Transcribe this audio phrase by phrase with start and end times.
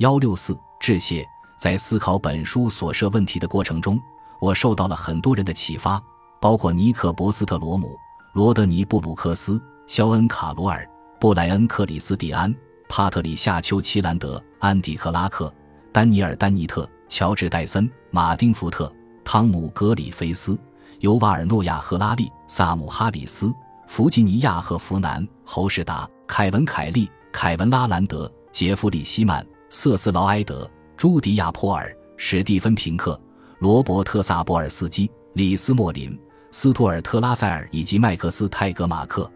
[0.00, 1.28] 幺六四致谢。
[1.58, 4.00] 在思考本书所涉问题的过程中，
[4.40, 6.02] 我受到了很多人的启发，
[6.40, 7.94] 包括尼克·博斯特罗姆、
[8.32, 10.88] 罗德尼·布鲁克斯、肖恩·卡罗尔、
[11.20, 12.54] 布莱恩·克里斯蒂安、
[12.88, 15.52] 帕特里夏·丘奇兰德、安迪·克拉克、
[15.92, 18.90] 丹尼尔·丹尼特、乔治·戴森、马丁·福特、
[19.22, 20.58] 汤姆·格里菲斯、
[21.00, 23.52] 尤瓦尔·诺亚·赫拉利、萨姆·哈里斯、
[23.86, 30.68] 弗吉尼亚·赫弗南、侯世达、凯文·凯利、凯文·拉兰德、杰弗里·希曼、瑟斯·劳埃德。
[30.96, 33.18] 朱迪亚·普尔、史蒂芬·平克、
[33.60, 36.18] 罗伯特·萨博尔斯基、李斯·莫林、
[36.50, 39.30] 斯图尔特·拉塞尔以及麦克斯·泰格马克，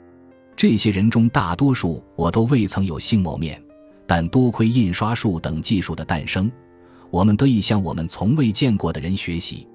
[0.55, 3.63] 这些人中大多数我都未曾有幸谋面，
[4.07, 6.53] 但多亏印刷术等技术的诞生，
[7.11, 9.67] 我们得以向我们从未见过的人学习。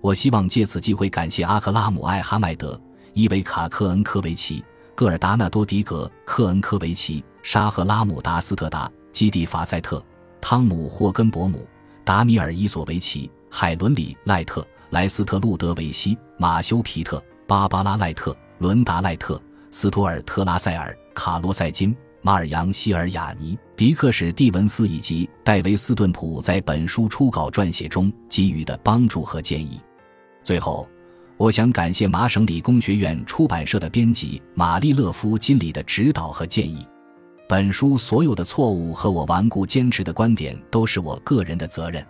[0.00, 2.80] 我希望借此机会感谢阿克拉姆·艾哈迈德、
[3.12, 4.64] 伊维卡·科恩科维奇、
[4.96, 10.00] 戈尔达纳多迪格、科恩科维奇、沙赫拉姆达斯特达、基蒂法塞特。
[10.40, 11.66] 汤姆·霍根伯姆、
[12.04, 29.80] 达米尔·伊索维奇、海伦里·赖特、莱斯特·路德维希、马修·皮特、芭芭拉·赖特、伦达·赖特、斯图尔特·拉塞尔、卡罗塞金、马尔扬·希尔雅尼、迪克史蒂文斯以及戴维斯顿普在本书初稿撰写中给予的帮助和建议。
[30.44, 30.88] 最后，
[31.36, 36.86] 我想感谢麻省理工学院出版社的编辑玛丽勒夫金里的指导和建议。
[37.48, 42.06] 本书所有的错误和我顽固坚持的观点都是我个人的责任，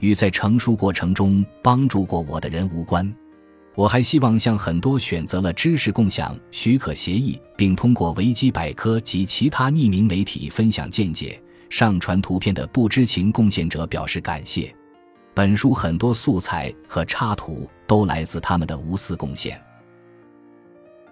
[0.00, 3.10] 与在成书过程中帮助过我的人无关。
[3.74, 14.74] 我还希望向很多选择了知识共享许可协议，并通过维基百科及其他匿名媒体分享见解、上传图片的不知情贡献者表示感谢。
[15.32, 19.58] 本书很多素材和插图都来自他们的无私贡献。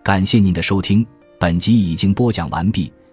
[0.03, 1.07] 感谢您的收听，
[1.41, 2.93] 本集已经播讲完毕。